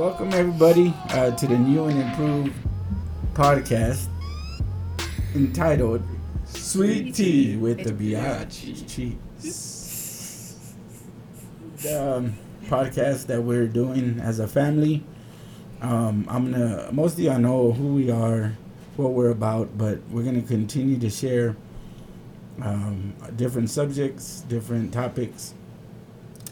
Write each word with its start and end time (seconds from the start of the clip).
Welcome 0.00 0.32
everybody 0.32 0.94
uh, 1.10 1.32
to 1.32 1.46
the 1.46 1.58
new 1.58 1.84
and 1.84 2.00
improved 2.00 2.54
podcast 3.34 4.08
entitled 5.34 6.02
"Sweet 6.46 7.14
Tea 7.14 7.56
with 7.56 7.84
the 7.84 7.92
Biatch." 7.92 9.18
The 11.82 12.16
um, 12.16 12.38
podcast 12.64 13.26
that 13.26 13.42
we're 13.42 13.66
doing 13.66 14.18
as 14.20 14.40
a 14.40 14.48
family. 14.48 15.04
Um, 15.82 16.24
I'm 16.30 16.50
gonna 16.50 16.88
most 16.92 17.18
of 17.18 17.20
y'all 17.20 17.38
know 17.38 17.72
who 17.72 17.88
we 17.88 18.10
are, 18.10 18.56
what 18.96 19.12
we're 19.12 19.28
about, 19.28 19.76
but 19.76 19.98
we're 20.10 20.24
gonna 20.24 20.40
continue 20.40 20.96
to 20.98 21.10
share 21.10 21.56
um, 22.62 23.12
different 23.36 23.68
subjects, 23.68 24.46
different 24.48 24.94
topics, 24.94 25.52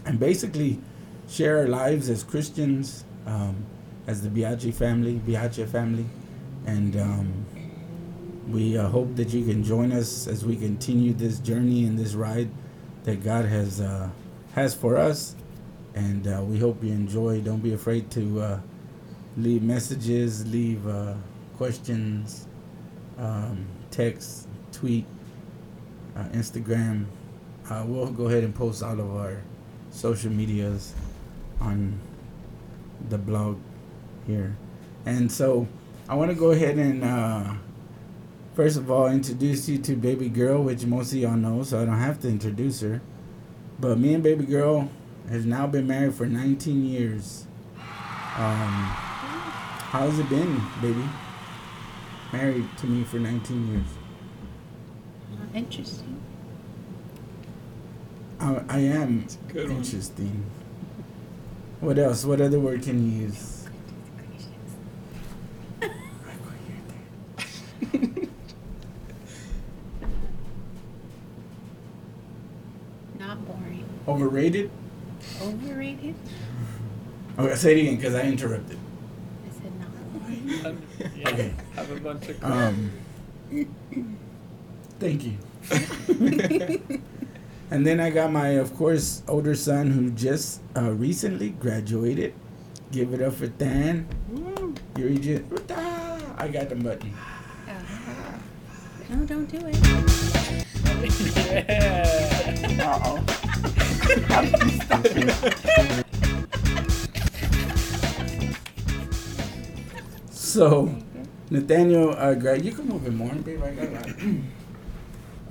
and 0.05 0.21
basically 0.21 0.81
share 1.27 1.57
our 1.61 1.67
lives 1.67 2.11
as 2.11 2.23
Christians, 2.23 3.05
um, 3.27 3.65
as 4.07 4.23
the 4.23 4.29
Biaggi 4.29 4.73
family, 4.73 5.21
Biaggi 5.27 5.69
family, 5.69 6.07
and 6.67 6.97
um, 6.97 7.47
we 8.49 8.79
uh, 8.79 8.89
hope 8.89 9.15
that 9.17 9.29
you 9.29 9.45
can 9.45 9.63
join 9.63 9.93
us 9.93 10.27
as 10.27 10.45
we 10.45 10.57
continue 10.57 11.13
this 11.13 11.39
journey 11.39 11.85
and 11.85 11.99
this 11.99 12.15
ride 12.15 12.49
that 13.05 13.23
God 13.23 13.45
has 13.45 13.81
uh, 13.81 14.09
has 14.55 14.75
for 14.75 14.97
us, 14.97 15.37
and 15.95 16.27
uh, 16.27 16.43
we 16.43 16.59
hope 16.59 16.83
you 16.83 16.91
enjoy. 16.91 17.41
Don't 17.41 17.63
be 17.63 17.75
afraid 17.75 18.11
to 18.13 18.41
uh, 18.41 18.61
leave 19.37 19.63
messages, 19.63 20.47
leave 20.51 20.87
uh, 20.89 21.15
questions, 21.57 22.47
um, 23.19 23.67
text, 23.91 24.49
tweet, 24.73 25.05
uh, 26.17 26.25
Instagram. 26.33 27.05
we'll 27.85 28.07
go 28.07 28.27
ahead 28.29 28.45
and 28.45 28.55
post 28.55 28.83
all 28.83 28.99
of 28.99 29.15
our 29.17 29.43
social 29.91 30.31
medias 30.31 30.95
on 31.61 31.99
the 33.09 33.19
blog 33.19 33.59
here. 34.27 34.57
And 35.07 35.31
so 35.31 35.69
I 36.09 36.15
want 36.15 36.31
to 36.31 36.37
go 36.37 36.51
ahead 36.51 36.77
and 36.77 37.05
uh, 37.05 37.55
first 38.55 38.77
of 38.77 38.91
all 38.91 39.07
introduce 39.07 39.69
you 39.69 39.79
to 39.79 39.95
baby 39.95 40.29
girl, 40.29 40.63
which 40.63 40.85
most 40.85 41.13
of 41.13 41.19
y'all 41.19 41.37
know, 41.37 41.63
so 41.63 41.81
I 41.81 41.85
don't 41.85 41.99
have 41.99 42.21
to 42.21 42.29
introduce 42.29 42.81
her. 42.81 43.01
But 43.81 43.99
me 43.99 44.15
and 44.15 44.23
baby 44.23 44.45
girl 44.45 44.91
has 45.29 45.47
now 45.47 45.67
been 45.67 45.87
married 45.87 46.15
for 46.15 46.27
19 46.27 46.85
years. 46.85 47.47
Um, 47.77 48.85
how's 49.91 50.19
it 50.19 50.29
been, 50.29 50.61
baby? 50.81 51.05
Married 52.33 52.67
to 52.79 52.87
me 52.87 53.05
for 53.05 53.19
19 53.19 53.69
years. 53.69 53.87
Interesting. 55.55 56.21
I, 58.41 58.63
I 58.69 58.79
am 58.79 59.27
interesting. 59.55 60.45
What 61.81 61.99
else? 61.99 62.25
What 62.25 62.41
other 62.41 62.59
word 62.59 62.83
can 62.83 63.05
you 63.11 63.23
use? 63.27 63.69
Not 73.19 73.45
boring. 73.47 73.85
Overrated? 74.07 74.71
Overrated? 75.43 76.15
Okay, 77.39 77.55
say 77.55 77.79
it 77.79 77.83
again 77.83 77.97
because 77.97 78.15
I 78.15 78.23
interrupted. 78.23 78.79
I 79.47 79.51
said 79.53 79.81
not 79.81 79.91
boring. 80.13 80.83
yeah, 81.17 81.29
Okay. 81.29 81.55
Have 81.75 81.91
a 81.91 82.01
bunch 82.01 82.29
of. 82.29 82.45
Um, 82.45 82.91
thank 84.99 85.25
you. 85.25 85.39
and 87.71 87.87
then 87.87 88.01
I 88.01 88.11
got 88.11 88.33
my, 88.33 88.49
of 88.57 88.75
course, 88.77 89.23
older 89.29 89.55
son 89.55 89.91
who 89.91 90.11
just 90.11 90.61
uh, 90.77 90.91
recently 90.93 91.51
graduated. 91.51 92.35
Give 92.91 93.13
it 93.13 93.21
up 93.21 93.35
for 93.35 93.49
Dan. 93.49 94.09
You're 94.97 95.11
just. 95.19 95.45
I 95.71 96.49
got 96.49 96.69
the 96.71 96.77
button. 96.77 97.13
Uh, 97.69 97.75
no, 99.11 99.27
don't 99.27 99.47
do 99.47 99.59
it. 99.67 99.77
yeah. 101.47 102.81
Uh 102.81 103.01
oh. 103.05 103.25
How 104.29 104.43
did 104.45 104.63
you 104.63 104.71
stop 104.81 105.05
it? 105.05 106.07
So, 110.31 110.95
Nathaniel, 111.51 112.15
uh, 112.17 112.35
gra- 112.35 112.59
you 112.59 112.73
come 112.73 112.93
over 112.93 113.11
more, 113.11 113.35
babe. 113.35 113.63
I 113.63 113.71
got 113.73 113.93
that. 113.93 114.09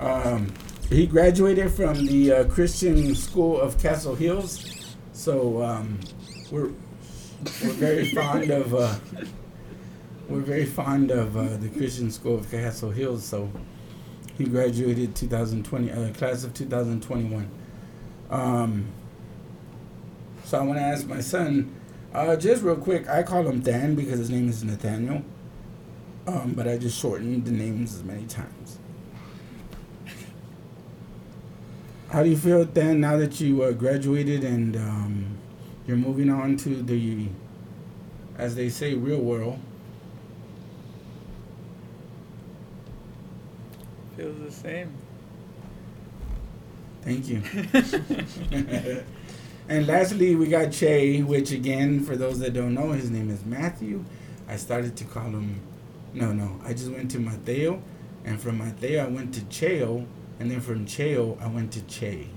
um, 0.00 0.52
he 0.88 1.06
graduated 1.06 1.70
from 1.70 2.06
the 2.06 2.32
uh, 2.32 2.44
Christian 2.44 3.14
School 3.14 3.60
of 3.60 3.78
Castle 3.80 4.14
Hills, 4.14 4.96
so 5.12 5.62
um, 5.62 6.00
we're 6.50 6.70
we're 7.62 7.72
very 7.74 8.10
fond 8.10 8.50
of 8.50 8.74
uh, 8.74 8.94
we're 10.28 10.40
very 10.40 10.64
fond 10.64 11.10
of 11.10 11.36
uh, 11.36 11.56
the 11.58 11.68
Christian 11.68 12.10
School 12.10 12.36
of 12.36 12.50
Castle 12.50 12.90
Hills. 12.90 13.24
So 13.24 13.50
he 14.38 14.44
graduated 14.44 15.14
2020, 15.14 15.90
uh, 15.90 16.12
class 16.14 16.44
of 16.44 16.54
2021. 16.54 17.50
Um, 18.30 18.86
so 20.44 20.58
I 20.58 20.62
want 20.62 20.78
to 20.78 20.84
ask 20.84 21.06
my 21.06 21.20
son, 21.20 21.74
uh, 22.14 22.36
just 22.36 22.62
real 22.62 22.76
quick. 22.76 23.06
I 23.08 23.22
call 23.22 23.46
him 23.46 23.60
Dan 23.60 23.94
because 23.94 24.18
his 24.20 24.30
name 24.30 24.48
is 24.48 24.64
Nathaniel, 24.64 25.22
um, 26.26 26.54
but 26.56 26.66
I 26.66 26.78
just 26.78 26.98
shortened 26.98 27.44
the 27.44 27.52
names 27.52 27.94
as 27.94 28.04
many 28.04 28.24
times. 28.24 28.78
How 32.10 32.22
do 32.22 32.30
you 32.30 32.38
feel, 32.38 32.64
then 32.64 33.00
now 33.00 33.18
that 33.18 33.38
you 33.38 33.62
uh, 33.62 33.72
graduated 33.72 34.42
and 34.42 34.76
um, 34.76 35.36
you're 35.86 35.98
moving 35.98 36.30
on 36.30 36.56
to 36.58 36.82
the, 36.82 37.28
as 38.38 38.56
they 38.56 38.70
say, 38.70 38.94
real 38.94 39.20
world? 39.20 39.58
Feels 44.16 44.38
the 44.40 44.50
same. 44.50 44.90
Thank 47.02 47.28
you. 47.28 47.42
and 49.68 49.86
lastly, 49.86 50.34
we 50.34 50.48
got 50.48 50.72
Che, 50.72 51.22
which 51.22 51.52
again, 51.52 52.02
for 52.04 52.16
those 52.16 52.38
that 52.38 52.54
don't 52.54 52.72
know, 52.72 52.92
his 52.92 53.10
name 53.10 53.28
is 53.28 53.44
Matthew. 53.44 54.02
I 54.48 54.56
started 54.56 54.96
to 54.96 55.04
call 55.04 55.24
him, 55.24 55.60
no, 56.14 56.32
no, 56.32 56.58
I 56.64 56.72
just 56.72 56.90
went 56.90 57.10
to 57.10 57.18
Mateo, 57.18 57.82
and 58.24 58.40
from 58.40 58.58
Mateo 58.58 59.04
I 59.04 59.08
went 59.08 59.34
to 59.34 59.40
Cheo, 59.42 60.06
and 60.40 60.50
then 60.50 60.60
from 60.60 60.86
Cheo 60.86 61.40
I 61.42 61.46
went 61.48 61.72
to 61.72 61.82
Che. 61.82 62.28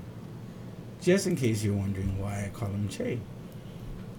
Just 1.02 1.28
in 1.28 1.36
case 1.36 1.64
you're 1.64 1.76
wondering 1.76 2.20
why 2.20 2.46
I 2.46 2.50
call 2.54 2.70
him 2.70 2.88
Che. 2.90 3.20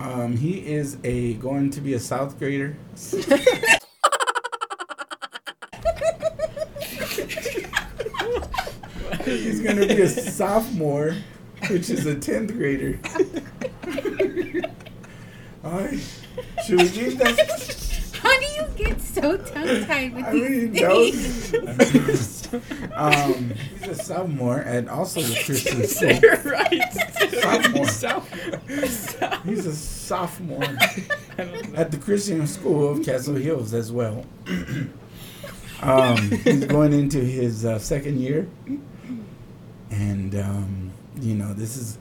Um, 0.00 0.36
he 0.36 0.58
is 0.66 0.98
a 1.04 1.34
going 1.34 1.70
to 1.70 1.80
be 1.80 1.94
a 1.94 2.00
South 2.00 2.38
grader. 2.38 2.76
He's 9.24 9.60
gonna 9.60 9.86
be 9.86 10.00
a 10.02 10.08
sophomore, 10.08 11.14
which 11.70 11.88
is 11.90 12.06
a 12.06 12.16
tenth 12.18 12.52
grader. 12.52 12.98
Alright. 15.64 16.00
Should 16.66 16.78
we 16.78 16.88
leave 16.88 17.18
that? 17.18 17.38
How 18.22 18.40
do 18.40 18.46
you 18.46 18.66
get 18.76 19.00
so 19.00 19.36
tongue 19.36 19.84
tied 19.86 20.14
with 20.14 20.24
I 20.24 20.32
these 20.32 20.50
mean, 20.50 20.72
names? 20.72 21.52
Um, 22.94 23.52
he's 23.78 23.88
a 23.88 23.94
sophomore 23.94 24.58
and 24.58 24.88
also 24.88 25.20
the 25.20 25.42
Christian 25.44 25.84
school. 25.86 26.12
You're 26.12 26.36
right. 26.42 26.92
Sophomore. 27.42 27.88
Sophomore. 27.88 28.60
He's 29.44 29.66
a 29.66 29.74
sophomore 29.74 30.62
I 31.38 31.44
don't 31.44 31.72
know. 31.72 31.78
at 31.78 31.90
the 31.90 31.98
Christian 31.98 32.46
school 32.46 32.88
of 32.90 33.04
Castle 33.04 33.34
Hills 33.34 33.72
as 33.74 33.90
well. 33.92 34.24
um, 35.82 36.16
he's 36.30 36.64
going 36.66 36.92
into 36.92 37.18
his 37.18 37.64
uh, 37.64 37.78
second 37.78 38.20
year, 38.20 38.48
and 39.90 40.34
um, 40.34 40.92
you 41.20 41.34
know 41.34 41.52
this 41.54 41.76
is 41.76 41.98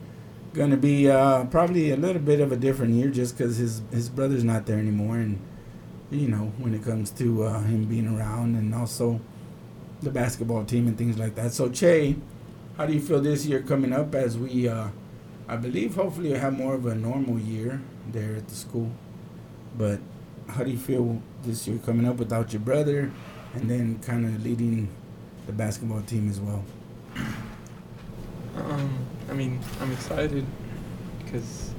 going 0.52 0.70
to 0.70 0.76
be 0.76 1.10
uh, 1.10 1.44
probably 1.46 1.90
a 1.90 1.96
little 1.96 2.20
bit 2.20 2.40
of 2.40 2.52
a 2.52 2.56
different 2.56 2.92
year 2.94 3.08
just 3.08 3.36
because 3.36 3.56
his 3.56 3.82
his 3.90 4.08
brother's 4.08 4.44
not 4.44 4.66
there 4.66 4.78
anymore, 4.78 5.16
and 5.16 5.40
you 6.10 6.28
know 6.28 6.52
when 6.58 6.74
it 6.74 6.84
comes 6.84 7.10
to 7.10 7.44
uh, 7.44 7.60
him 7.62 7.84
being 7.86 8.06
around, 8.06 8.54
and 8.54 8.74
also 8.74 9.20
the 10.02 10.10
basketball 10.10 10.64
team 10.64 10.86
and 10.86 10.98
things 10.98 11.18
like 11.18 11.34
that. 11.36 11.52
So 11.52 11.68
Che, 11.68 12.16
how 12.76 12.86
do 12.86 12.92
you 12.92 13.00
feel 13.00 13.20
this 13.20 13.46
year 13.46 13.60
coming 13.60 13.92
up 13.92 14.14
as 14.14 14.36
we? 14.36 14.68
Uh, 14.68 14.88
I 15.48 15.56
believe 15.56 15.94
hopefully 15.94 16.30
you'll 16.30 16.38
have 16.38 16.56
more 16.56 16.74
of 16.74 16.86
a 16.86 16.94
normal 16.94 17.38
year 17.38 17.80
there 18.10 18.36
at 18.36 18.48
the 18.48 18.54
school. 18.54 18.90
But 19.76 20.00
how 20.48 20.64
do 20.64 20.70
you 20.70 20.78
feel 20.78 21.20
this 21.42 21.66
year 21.66 21.78
coming 21.84 22.06
up 22.06 22.16
without 22.16 22.52
your 22.52 22.60
brother 22.60 23.10
and 23.54 23.70
then 23.70 23.98
kind 24.00 24.24
of 24.24 24.44
leading 24.44 24.88
the 25.46 25.52
basketball 25.52 26.02
team 26.02 26.28
as 26.30 26.40
well? 26.40 26.64
Um, 28.56 29.06
I 29.30 29.32
mean, 29.34 29.60
I'm 29.80 29.92
excited 29.92 30.44
because 31.24 31.72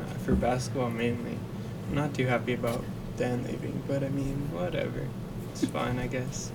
uh, 0.00 0.04
for 0.24 0.34
basketball 0.34 0.90
mainly, 0.90 1.38
I'm 1.88 1.94
not 1.94 2.14
too 2.14 2.26
happy 2.26 2.54
about 2.54 2.84
Dan 3.16 3.44
leaving, 3.44 3.82
but 3.86 4.02
I 4.02 4.08
mean, 4.08 4.50
whatever. 4.52 5.06
It's 5.52 5.64
fine, 5.66 5.98
I 5.98 6.06
guess. 6.06 6.50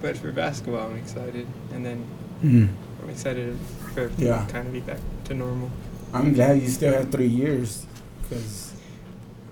But 0.00 0.16
for 0.16 0.30
basketball, 0.32 0.90
I'm 0.90 0.96
excited, 0.96 1.46
and 1.72 1.84
then 1.84 2.04
Mm. 2.42 2.68
I'm 3.02 3.10
excited 3.10 3.56
for 3.94 4.00
everything 4.02 4.26
Yeah. 4.26 4.44
to 4.46 4.52
kind 4.52 4.66
of 4.68 4.72
be 4.72 4.80
back 4.80 4.98
to 5.24 5.34
normal. 5.34 5.70
I'm 6.14 6.32
glad 6.32 6.62
you 6.62 6.68
still 6.68 6.92
have 6.94 7.10
three 7.10 7.26
years 7.26 7.84
because 8.22 8.72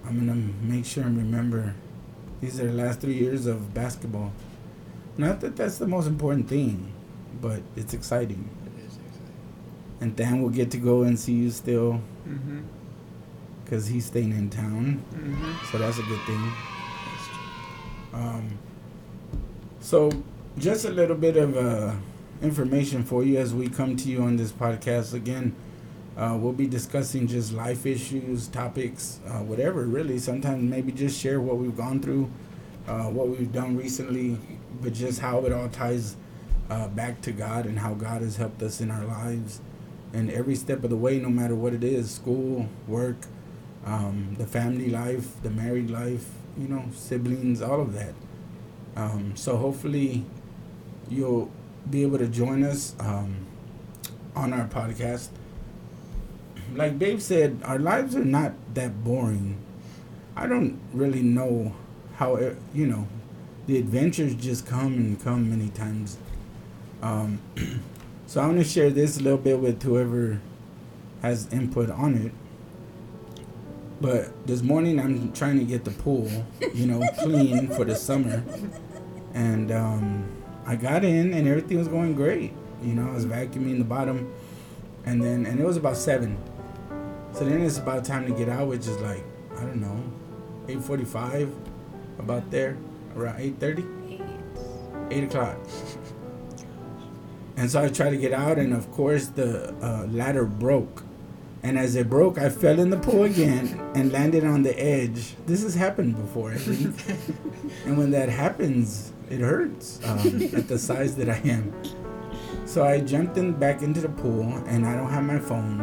I'm 0.06 0.18
gonna 0.20 0.40
make 0.62 0.84
sure 0.84 1.02
and 1.04 1.16
remember 1.18 1.74
these 2.40 2.60
are 2.60 2.66
the 2.66 2.72
last 2.72 3.00
three 3.00 3.14
years 3.18 3.46
of 3.46 3.74
basketball. 3.74 4.32
Not 5.18 5.40
that 5.40 5.56
that's 5.56 5.78
the 5.78 5.86
most 5.88 6.06
important 6.06 6.48
thing, 6.48 6.92
but 7.40 7.60
it's 7.74 7.92
exciting. 7.92 8.48
It 8.66 8.86
is 8.86 8.92
exciting. 8.98 9.34
And 10.00 10.14
Dan 10.14 10.40
will 10.42 10.50
get 10.50 10.70
to 10.72 10.78
go 10.78 11.02
and 11.02 11.18
see 11.18 11.32
you 11.32 11.50
still 11.50 12.00
Mm-hmm. 12.28 12.58
because 13.64 13.88
he's 13.88 14.06
staying 14.06 14.30
in 14.30 14.48
town, 14.50 15.02
Mm-hmm. 15.12 15.52
so 15.72 15.78
that's 15.78 15.98
a 15.98 16.02
good 16.02 16.20
thing. 16.26 16.52
Um, 18.14 18.58
so, 19.80 20.10
just 20.58 20.86
a 20.86 20.90
little 20.90 21.16
bit 21.16 21.36
of 21.36 21.56
uh, 21.56 21.92
information 22.40 23.04
for 23.04 23.22
you 23.22 23.36
as 23.38 23.54
we 23.54 23.68
come 23.68 23.94
to 23.96 24.08
you 24.08 24.22
on 24.22 24.36
this 24.36 24.52
podcast. 24.52 25.12
Again, 25.12 25.54
uh, 26.16 26.36
we'll 26.40 26.52
be 26.54 26.66
discussing 26.66 27.26
just 27.26 27.52
life 27.52 27.84
issues, 27.84 28.48
topics, 28.48 29.20
uh, 29.26 29.40
whatever, 29.40 29.84
really. 29.84 30.18
Sometimes 30.18 30.62
maybe 30.62 30.92
just 30.92 31.20
share 31.20 31.40
what 31.40 31.58
we've 31.58 31.76
gone 31.76 32.00
through, 32.00 32.30
uh, 32.88 33.04
what 33.04 33.28
we've 33.28 33.52
done 33.52 33.76
recently, 33.76 34.38
but 34.80 34.94
just 34.94 35.20
how 35.20 35.44
it 35.44 35.52
all 35.52 35.68
ties 35.68 36.16
uh, 36.70 36.88
back 36.88 37.20
to 37.22 37.32
God 37.32 37.66
and 37.66 37.78
how 37.78 37.92
God 37.92 38.22
has 38.22 38.36
helped 38.36 38.62
us 38.62 38.80
in 38.80 38.90
our 38.90 39.04
lives. 39.04 39.60
And 40.14 40.30
every 40.30 40.54
step 40.54 40.82
of 40.84 40.88
the 40.88 40.96
way, 40.96 41.18
no 41.18 41.28
matter 41.28 41.54
what 41.54 41.74
it 41.74 41.84
is 41.84 42.10
school, 42.10 42.66
work, 42.88 43.26
um, 43.84 44.36
the 44.38 44.46
family 44.46 44.88
life, 44.88 45.42
the 45.42 45.50
married 45.50 45.90
life, 45.90 46.30
you 46.56 46.66
know, 46.66 46.86
siblings, 46.94 47.60
all 47.60 47.82
of 47.82 47.92
that. 47.92 48.14
Um, 48.96 49.36
so 49.36 49.58
hopefully 49.58 50.24
you'll 51.08 51.50
be 51.88 52.02
able 52.02 52.18
to 52.18 52.26
join 52.26 52.62
us 52.62 52.94
um, 52.98 53.46
on 54.34 54.52
our 54.52 54.66
podcast. 54.66 55.28
Like 56.74 56.98
Dave 56.98 57.22
said, 57.22 57.60
our 57.64 57.78
lives 57.78 58.16
are 58.16 58.24
not 58.24 58.52
that 58.74 59.04
boring. 59.04 59.58
I 60.36 60.46
don't 60.46 60.78
really 60.92 61.22
know 61.22 61.74
how, 62.16 62.36
it, 62.36 62.56
you 62.74 62.86
know, 62.86 63.06
the 63.66 63.78
adventures 63.78 64.34
just 64.34 64.66
come 64.66 64.94
and 64.94 65.22
come 65.22 65.50
many 65.50 65.70
times. 65.70 66.18
Um, 67.02 67.40
so 68.26 68.40
I 68.40 68.46
want 68.46 68.58
to 68.58 68.64
share 68.64 68.90
this 68.90 69.18
a 69.18 69.22
little 69.22 69.38
bit 69.38 69.58
with 69.58 69.82
whoever 69.82 70.40
has 71.22 71.50
input 71.52 71.90
on 71.90 72.14
it. 72.14 72.32
But 74.00 74.46
this 74.46 74.62
morning 74.62 75.00
I'm 75.00 75.32
trying 75.32 75.58
to 75.58 75.64
get 75.64 75.84
the 75.84 75.90
pool, 75.90 76.30
you 76.74 76.86
know, 76.86 77.02
clean 77.18 77.68
for 77.68 77.84
the 77.84 77.94
summer. 77.94 78.44
And 79.32 79.72
um, 79.72 80.35
I 80.66 80.76
got 80.76 81.04
in 81.04 81.32
and 81.32 81.46
everything 81.46 81.78
was 81.78 81.88
going 81.88 82.14
great. 82.14 82.52
You 82.82 82.94
know, 82.94 83.08
I 83.08 83.14
was 83.14 83.24
vacuuming 83.24 83.78
the 83.78 83.84
bottom 83.84 84.32
and 85.04 85.22
then 85.22 85.46
and 85.46 85.60
it 85.60 85.64
was 85.64 85.76
about 85.76 85.96
seven. 85.96 86.36
So 87.32 87.44
then 87.44 87.62
it's 87.62 87.78
about 87.78 88.04
time 88.04 88.26
to 88.26 88.32
get 88.32 88.48
out, 88.48 88.68
which 88.68 88.80
is 88.80 88.98
like, 88.98 89.22
I 89.56 89.60
don't 89.60 89.80
know, 89.80 90.02
eight 90.68 90.82
forty 90.82 91.04
five, 91.04 91.54
about 92.18 92.50
there, 92.50 92.76
around 93.16 93.40
eight 93.40 93.58
thirty. 93.60 93.84
Eight. 94.08 94.20
eight 95.10 95.24
o'clock. 95.24 95.58
And 97.58 97.70
so 97.70 97.82
I 97.82 97.88
tried 97.88 98.10
to 98.10 98.18
get 98.18 98.34
out, 98.34 98.58
and 98.58 98.74
of 98.74 98.92
course 98.92 99.28
the 99.28 99.72
uh, 99.82 100.06
ladder 100.10 100.44
broke. 100.44 101.02
And 101.66 101.76
as 101.76 101.96
it 101.96 102.08
broke, 102.08 102.38
I 102.38 102.48
fell 102.48 102.78
in 102.78 102.90
the 102.90 102.96
pool 102.96 103.24
again 103.24 103.80
and 103.96 104.12
landed 104.12 104.44
on 104.44 104.62
the 104.62 104.78
edge. 104.78 105.34
This 105.46 105.64
has 105.64 105.74
happened 105.74 106.14
before, 106.16 106.52
I 106.52 106.58
think. 106.58 106.94
and 107.84 107.98
when 107.98 108.12
that 108.12 108.28
happens, 108.28 109.12
it 109.30 109.40
hurts 109.40 109.98
um, 110.04 110.42
at 110.54 110.68
the 110.68 110.78
size 110.78 111.16
that 111.16 111.28
I 111.28 111.38
am. 111.38 111.74
So 112.66 112.84
I 112.84 113.00
jumped 113.00 113.36
in 113.36 113.52
back 113.52 113.82
into 113.82 114.00
the 114.00 114.08
pool, 114.08 114.44
and 114.68 114.86
I 114.86 114.94
don't 114.94 115.10
have 115.10 115.24
my 115.24 115.40
phone. 115.40 115.80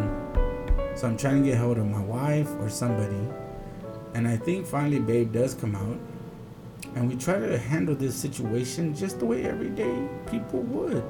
So 0.95 1.05
I'm 1.05 1.17
trying 1.17 1.43
to 1.43 1.49
get 1.49 1.57
hold 1.57 1.77
of 1.77 1.85
my 1.85 1.99
wife 1.99 2.49
or 2.61 2.69
somebody. 2.69 3.27
And 4.13 4.25
I 4.25 4.37
think 4.37 4.65
finally 4.65 4.99
Babe 4.99 5.33
does 5.33 5.53
come 5.53 5.75
out 5.75 5.99
and 6.95 7.09
we 7.09 7.17
try 7.17 7.39
to 7.39 7.57
handle 7.57 7.95
this 7.95 8.15
situation 8.15 8.95
just 8.95 9.19
the 9.19 9.25
way 9.25 9.43
everyday 9.43 10.07
people 10.31 10.61
would. 10.61 11.03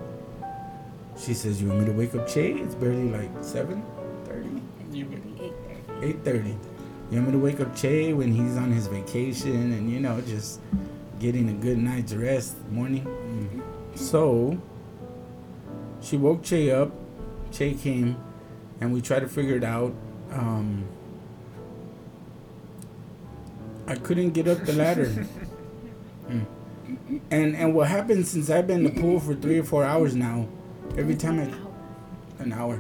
She 1.16 1.36
says, 1.36 1.62
"You 1.62 1.68
want 1.68 1.82
me 1.82 1.86
to 1.86 1.92
wake 1.92 2.16
up 2.16 2.28
Che? 2.28 2.54
It's 2.54 2.74
barely 2.74 3.10
like 3.10 3.30
seven 3.42 3.84
You 4.94 5.08
Eight 5.42 5.54
thirty. 5.66 6.06
eight 6.08 6.24
thirty. 6.24 6.56
You 7.12 7.18
want 7.22 7.28
me 7.28 7.32
to 7.34 7.40
wake 7.40 7.60
up 7.60 7.76
Che 7.76 8.14
when 8.14 8.32
he's 8.32 8.58
on 8.58 8.72
his 8.72 8.88
vacation 8.88 9.74
and 9.74 9.90
you 9.92 10.00
know 10.00 10.22
just 10.22 10.60
getting 11.20 11.50
a 11.50 11.54
good 11.54 11.78
night's 11.78 12.14
rest 12.14 12.56
morning?" 12.70 13.62
So 13.96 14.58
she 16.02 16.18
woke 16.18 16.44
Che 16.44 16.72
up. 16.72 16.92
Che 17.52 17.74
came, 17.76 18.18
and 18.82 18.94
we 18.94 19.02
tried 19.02 19.20
to 19.22 19.28
figure 19.28 19.56
it 19.56 19.64
out. 19.64 19.94
Um, 20.32 20.86
I 23.88 23.96
couldn't 23.96 24.32
get 24.32 24.48
up 24.48 24.66
the 24.66 24.74
ladder. 24.74 25.28
Mm. 26.30 26.46
And 27.32 27.56
and 27.58 27.76
what 27.76 27.90
happened 27.90 28.26
since 28.26 28.50
I've 28.50 28.66
been 28.66 28.86
in 28.86 28.94
the 28.96 29.02
pool 29.02 29.20
for 29.20 29.36
three 29.36 29.60
or 29.60 29.64
four 29.66 29.84
hours 29.84 30.16
now, 30.16 30.48
every 30.98 31.16
time 31.16 31.38
I 31.38 32.42
an 32.42 32.54
hour, 32.54 32.80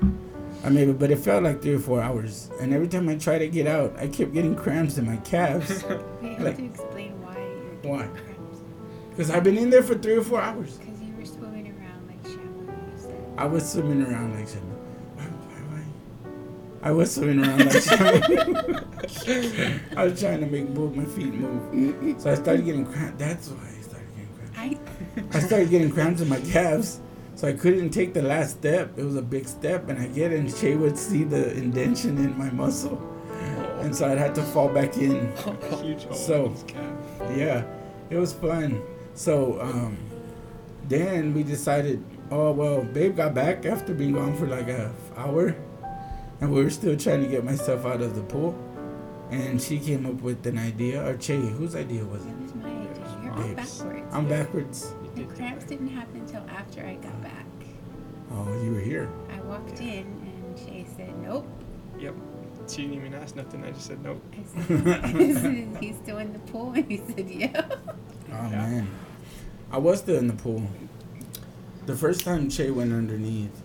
I 0.63 0.69
mean, 0.69 0.93
but 0.93 1.11
it 1.11 1.19
felt 1.19 1.43
like 1.43 1.61
three 1.61 1.73
or 1.75 1.79
four 1.79 2.01
hours. 2.01 2.49
And 2.61 2.73
every 2.73 2.87
time 2.87 3.09
I 3.09 3.15
tried 3.15 3.39
to 3.39 3.47
get 3.49 3.67
out, 3.67 3.93
I 3.97 4.07
kept 4.07 4.33
getting 4.33 4.55
cramps 4.55 4.97
in 4.97 5.05
my 5.05 5.17
calves 5.17 5.83
We 6.21 6.29
have 6.29 6.41
Like- 6.41 6.57
to 6.57 6.65
explain 6.65 7.21
why 7.21 7.37
you're 7.37 7.75
getting 7.75 7.91
Why? 7.91 8.03
cramps. 8.07 8.59
because 9.09 9.29
I've 9.29 9.43
been 9.43 9.57
in 9.57 9.69
there 9.69 9.83
for 9.83 9.95
three 9.95 10.15
or 10.15 10.23
four 10.23 10.39
hours. 10.41 10.77
Because 10.77 11.01
you 11.01 11.13
were 11.17 11.25
swimming 11.25 11.67
around 11.77 12.07
like 12.07 12.23
Shamu, 12.23 12.65
you 12.67 12.97
said. 13.01 13.33
I 13.37 13.45
was 13.45 13.69
swimming 13.71 14.03
around 14.03 14.35
like 14.35 14.47
something. 14.47 14.69
Why, 15.15 15.25
why, 15.25 15.59
why? 15.69 16.87
I 16.89 16.91
was 16.91 17.13
swimming 17.13 17.39
around 17.45 17.59
like. 17.59 17.83
I 19.97 20.03
was 20.05 20.19
trying 20.19 20.39
to 20.39 20.47
make 20.47 20.73
both 20.73 20.95
my 20.95 21.05
feet 21.05 21.33
move. 21.33 22.21
So 22.21 22.31
I 22.31 22.35
started 22.35 22.63
getting 22.65 22.85
cramps. 22.85 23.15
That's 23.19 23.49
why 23.49 23.67
I 23.67 23.81
started 23.81 24.07
getting 24.15 24.33
cramps. 24.37 25.35
I 25.35 25.37
I 25.37 25.41
started 25.41 25.69
getting 25.69 25.91
cramps 25.91 26.21
in 26.21 26.29
my 26.29 26.39
calves, 26.39 26.99
so 27.35 27.47
I 27.47 27.53
couldn't 27.53 27.89
take 27.91 28.13
the 28.13 28.21
last 28.21 28.51
step. 28.59 28.97
It 28.97 29.03
was 29.03 29.15
a 29.15 29.21
big 29.21 29.47
step, 29.47 29.89
and 29.89 29.99
I 29.99 30.07
get 30.07 30.31
it, 30.31 30.39
and 30.39 30.55
Che 30.55 30.75
would 30.75 30.97
see 30.97 31.23
the 31.23 31.53
indention 31.55 32.17
in 32.17 32.37
my 32.37 32.49
muscle, 32.51 33.01
and 33.81 33.95
so 33.95 34.07
I'd 34.09 34.17
have 34.17 34.33
to 34.35 34.43
fall 34.43 34.69
back 34.69 34.97
in. 34.97 35.31
So- 36.13 36.45
in 36.45 36.51
his 36.53 36.63
calf. 36.63 36.97
Yeah, 37.35 37.63
it 38.09 38.17
was 38.17 38.33
fun. 38.33 38.81
So 39.15 39.59
um, 39.61 39.97
then 40.87 41.33
we 41.33 41.43
decided, 41.43 42.03
oh 42.31 42.51
well, 42.51 42.83
Babe 42.83 43.15
got 43.15 43.33
back 43.33 43.65
after 43.65 43.93
being 43.93 44.13
gone 44.13 44.35
for 44.35 44.47
like 44.47 44.67
a 44.67 44.85
f- 44.89 45.17
hour, 45.17 45.55
and 46.41 46.51
we 46.51 46.63
were 46.63 46.69
still 46.69 46.97
trying 46.97 47.21
to 47.23 47.27
get 47.29 47.43
myself 47.43 47.85
out 47.85 48.01
of 48.01 48.15
the 48.15 48.23
pool, 48.23 48.53
and 49.31 49.61
she 49.61 49.79
came 49.79 50.05
up 50.05 50.21
with 50.21 50.45
an 50.45 50.57
idea. 50.57 51.05
Or 51.07 51.15
Che, 51.17 51.37
whose 51.37 51.75
idea 51.75 52.03
was 52.05 52.25
it? 52.25 52.27
that 52.29 52.41
was 52.41 52.55
my 52.55 52.69
idea. 52.69 53.19
You're 53.23 53.31
all 53.33 53.39
backwards. 53.55 53.83
I'm 54.11 54.27
backwards. 54.27 54.93
You 55.35 55.39
did 55.39 55.47
cramps 55.47 55.63
that. 55.65 55.69
didn't 55.69 55.87
happen 55.89 56.21
until 56.21 56.43
after 56.49 56.85
I 56.85 56.95
got 56.95 57.21
back. 57.23 57.45
Oh, 58.31 58.63
you 58.63 58.73
were 58.73 58.79
here. 58.79 59.09
I 59.35 59.41
walked 59.41 59.79
in 59.79 60.05
and 60.05 60.57
Che 60.57 60.85
said, 60.95 61.15
"Nope." 61.21 61.47
Yep. 61.99 62.15
She 62.67 62.83
didn't 62.83 62.93
even 62.95 63.13
ask 63.15 63.35
nothing. 63.35 63.63
I 63.63 63.71
just 63.71 63.87
said 63.87 64.01
nope. 64.03 64.21
I 64.33 64.63
said, 65.33 65.77
"He's 65.81 65.95
still 65.97 66.17
in 66.19 66.33
the 66.33 66.39
pool," 66.39 66.71
and 66.73 66.89
he 66.89 66.97
said, 66.97 67.29
"Yeah." 67.29 67.65
Oh 68.31 68.49
man, 68.49 68.87
I 69.71 69.77
was 69.77 69.99
still 69.99 70.17
in 70.17 70.27
the 70.27 70.33
pool. 70.33 70.63
The 71.85 71.95
first 71.95 72.21
time 72.23 72.49
Che 72.49 72.71
went 72.71 72.93
underneath, 72.93 73.61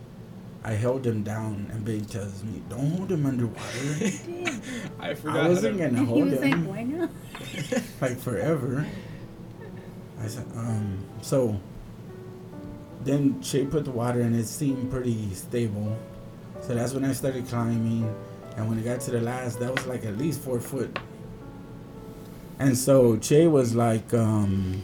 I 0.65 0.73
held 0.73 1.07
him 1.07 1.23
down, 1.23 1.69
and 1.73 1.85
Babe 1.85 2.07
tells 2.07 2.43
me, 2.45 2.63
"Don't 2.69 2.91
hold 2.97 3.13
him 3.13 3.25
underwater." 3.25 3.61
I 5.01 5.15
forgot. 5.15 5.37
I 5.45 5.49
wasn't 5.49 5.79
to- 5.79 5.85
gonna 5.85 5.99
And 5.99 5.99
he 5.99 6.05
hold 6.07 6.25
was 6.31 6.41
like, 6.41 6.53
him 6.55 6.67
"Why 6.67 6.83
not?" 6.83 7.11
like 8.01 8.19
forever. 8.19 8.87
I 10.23 10.27
said, 10.27 10.47
um, 10.57 10.99
so 11.23 11.59
then 13.05 13.41
Che 13.41 13.65
put 13.67 13.85
the 13.85 13.91
water 13.91 14.21
and 14.21 14.35
it 14.35 14.47
seemed 14.47 14.91
pretty 14.91 15.33
stable. 15.35 15.97
So 16.63 16.75
that's 16.75 16.93
when 16.93 17.05
I 17.05 17.13
started 17.13 17.47
climbing. 17.49 18.15
And 18.57 18.69
when 18.69 18.79
it 18.79 18.85
got 18.85 19.01
to 19.03 19.13
the 19.13 19.21
last, 19.21 19.61
that 19.61 19.75
was 19.75 19.87
like 19.87 20.05
at 20.05 20.19
least 20.19 20.41
four 20.41 20.61
foot. 20.61 20.99
And 22.59 22.77
so 22.77 23.17
Che 23.17 23.47
was 23.47 23.75
like 23.75 24.13
um, 24.13 24.83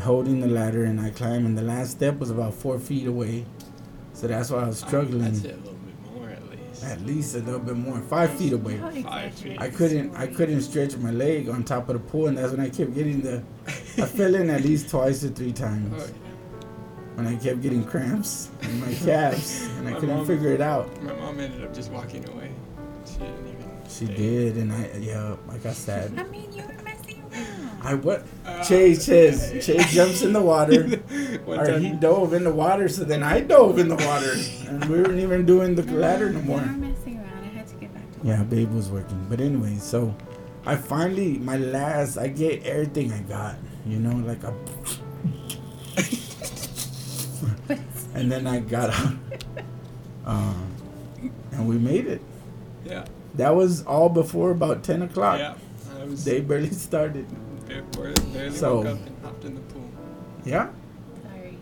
holding 0.00 0.40
the 0.40 0.48
ladder 0.48 0.84
and 0.84 0.98
I 1.00 1.10
climbed. 1.10 1.44
And 1.46 1.58
the 1.58 1.62
last 1.62 1.90
step 1.92 2.18
was 2.18 2.30
about 2.30 2.54
four 2.54 2.78
feet 2.78 3.06
away. 3.06 3.44
So 4.14 4.26
that's 4.26 4.50
why 4.50 4.64
I 4.64 4.68
was 4.68 4.78
struggling. 4.78 5.24
I'd 5.24 5.36
say 5.36 5.50
a 5.50 5.56
little 5.56 5.74
bit 5.74 6.14
more 6.14 6.30
at 6.30 6.50
least. 6.50 6.84
At 6.84 7.00
least 7.02 7.34
a 7.34 7.38
little 7.40 7.60
bit 7.60 7.76
more, 7.76 8.00
five 8.00 8.32
feet 8.32 8.52
away. 8.54 8.78
Five 9.02 9.34
feet. 9.34 9.60
I 9.60 9.68
couldn't 9.68 10.14
I 10.16 10.26
couldn't 10.26 10.62
stretch 10.62 10.96
my 10.96 11.10
leg 11.10 11.48
on 11.50 11.62
top 11.62 11.88
of 11.90 11.94
the 11.94 12.10
pool 12.10 12.26
and 12.28 12.38
that's 12.38 12.52
when 12.52 12.60
I 12.60 12.70
kept 12.70 12.94
getting 12.94 13.20
the 13.20 13.42
I 13.98 14.06
fell 14.06 14.34
in 14.34 14.50
at 14.50 14.62
least 14.62 14.88
twice 14.90 15.24
or 15.24 15.28
three 15.28 15.52
times 15.52 15.92
Oh, 16.02 16.08
when 17.16 17.26
I 17.26 17.36
kept 17.36 17.60
getting 17.62 17.84
cramps 17.84 18.48
in 18.62 18.80
my 18.80 18.92
calves 19.04 19.66
and 19.78 19.88
I 19.88 19.92
My 19.92 20.00
couldn't 20.00 20.16
mom- 20.18 20.26
figure 20.26 20.52
it 20.52 20.60
out. 20.60 21.02
My 21.02 21.12
mom 21.14 21.40
ended 21.40 21.64
up 21.64 21.74
just 21.74 21.90
walking 21.90 22.26
away. 22.30 22.50
She 23.04 23.18
didn't 23.18 23.46
even. 23.48 23.70
She 23.88 24.04
stay. 24.06 24.14
did 24.16 24.56
and 24.56 24.72
I 24.72 24.90
yeah, 25.00 25.36
like 25.48 25.66
I 25.66 25.72
said. 25.72 26.12
I 26.16 26.22
mean, 26.24 26.52
you 26.52 26.62
were 26.62 26.82
messing 26.84 27.22
around. 27.32 27.80
I 27.82 27.94
what 27.94 28.24
Ah. 28.46 28.62
Che 28.62 28.94
says 28.94 29.52
Che 29.66 29.78
jumps 29.88 30.22
in 30.22 30.32
the 30.32 30.40
water 30.42 31.00
or 31.46 31.56
time, 31.66 31.80
he 31.82 31.90
dove 31.92 32.32
in 32.34 32.44
the 32.44 32.52
water 32.52 32.88
so 32.88 33.04
then 33.04 33.22
I 33.22 33.40
dove 33.40 33.78
in 33.78 33.88
the 33.88 33.96
water 33.96 34.32
and 34.68 34.84
we 34.84 35.00
weren't 35.02 35.18
even 35.18 35.44
doing 35.46 35.74
the 35.74 35.82
ladder 35.92 36.30
no 36.30 36.38
You 36.38 36.44
more. 36.44 36.60
were 36.60 36.66
messing 36.66 37.18
around. 37.18 37.44
I 37.44 37.48
had 37.58 37.66
to 37.66 37.74
get 37.76 37.92
back 37.94 38.04
to 38.20 38.26
Yeah, 38.26 38.42
babe 38.44 38.70
was 38.72 38.88
working. 38.90 39.26
But 39.28 39.40
anyway, 39.40 39.76
so 39.78 40.14
I 40.64 40.76
finally 40.76 41.38
my 41.38 41.56
last 41.56 42.16
I 42.18 42.28
get 42.28 42.62
everything 42.64 43.12
I 43.12 43.20
got. 43.22 43.56
You 43.86 43.98
know, 43.98 44.16
like 44.26 44.42
a 44.44 44.54
and 48.14 48.30
then 48.30 48.46
I 48.46 48.60
got 48.60 48.90
out. 48.90 49.14
Um, 50.26 50.74
and 51.52 51.68
we 51.68 51.78
made 51.78 52.06
it. 52.06 52.20
Yeah. 52.84 53.04
That 53.34 53.54
was 53.54 53.84
all 53.86 54.08
before 54.08 54.50
about 54.50 54.82
ten 54.84 55.02
o'clock. 55.02 55.38
Yeah. 55.38 55.54
I 56.00 56.04
was 56.04 56.24
They 56.24 56.40
barely 56.40 56.70
started. 56.70 57.26
barely, 57.66 58.14
barely 58.32 58.56
So- 58.56 58.76
woke 58.78 58.86
up 58.86 59.06
and 59.06 59.24
hopped 59.24 59.44
in 59.44 59.54
the 59.54 59.60
pool. 59.62 59.88
Yeah, 60.44 60.68
Sorry. 61.22 61.56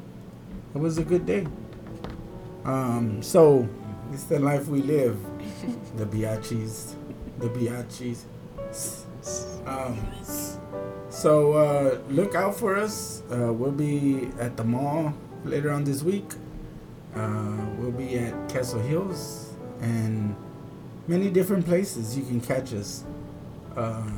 it 0.75 0.79
was 0.79 0.99
a 0.99 1.05
good 1.05 1.27
day. 1.27 1.47
Um, 2.65 3.23
so 3.23 3.69
it's 4.13 4.25
the 4.25 4.39
life 4.39 4.69
we 4.69 4.83
live. 4.83 5.17
The 5.97 6.07
Biaggis, 6.07 6.95
the 7.39 7.49
Biaggis. 7.49 8.25
Um, 9.67 9.99
so 11.11 11.53
uh, 11.53 11.99
look 12.09 12.35
out 12.35 12.57
for 12.57 12.77
us. 12.77 13.23
Uh, 13.31 13.53
we'll 13.53 13.73
be 13.73 14.31
at 14.39 14.57
the 14.57 14.65
mall 14.65 15.15
later 15.45 15.71
on 15.71 15.85
this 15.85 16.03
week. 16.03 16.31
Uh, 17.15 17.57
we'll 17.79 17.91
be 17.91 18.19
at 18.19 18.49
Castle 18.49 18.81
Hills 18.81 19.53
and 19.81 20.35
many 21.07 21.31
different 21.31 21.67
places 21.67 22.17
you 22.17 22.25
can 22.25 22.41
catch 22.41 22.73
us. 22.73 23.05
Uh, 23.77 24.11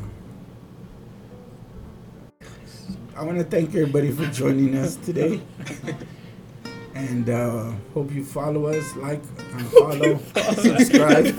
I 3.17 3.23
want 3.23 3.39
to 3.39 3.45
thank 3.45 3.71
everybody 3.71 4.11
for 4.13 4.27
joining 4.33 4.77
us 4.77 4.97
today. 4.97 5.41
And 6.93 7.31
uh, 7.31 7.73
hope 7.95 8.13
you 8.13 8.25
follow 8.25 8.67
us, 8.67 8.97
like, 8.97 9.23
and 9.55 9.67
follow, 9.69 10.19
subscribe. 10.55 11.35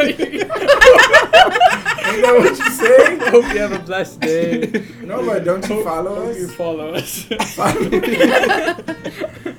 Ain't 2.12 2.22
that 2.24 2.36
what 2.38 2.58
you 2.60 2.70
say? 2.72 3.18
Hope 3.32 3.54
you 3.54 3.60
have 3.60 3.72
a 3.72 3.80
blessed 3.80 4.20
day. 4.20 4.86
No, 5.02 5.26
but 5.26 5.44
don't 5.46 5.68
you 5.70 5.84
follow 5.84 6.16
hope 6.26 6.36
You 6.38 6.46
us? 6.46 6.56
follow 6.56 6.94
us. 6.94 7.24
Follow, 7.56 7.90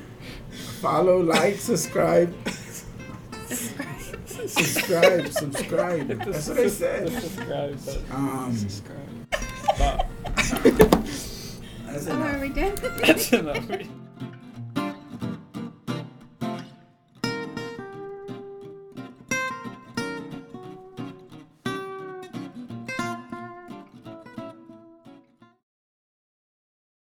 follow, 0.81 1.19
like, 1.23 1.57
subscribe. 1.57 2.35
subscribe, 4.47 5.29
subscribe. 5.29 6.09
That's 6.09 6.49
what 6.49 6.59
I 6.59 6.69
said. 6.69 7.09
Subscribe. 7.23 7.79
Um, 8.13 8.57
Subscribe. 8.57 9.35
Stop. 9.75 10.07
that's 10.37 12.09
Oh, 12.09 12.13
enough. 12.13 12.35
are 12.35 12.41
we 12.41 12.49
done? 12.49 12.75
That's 13.01 13.33
enough. 13.33 13.67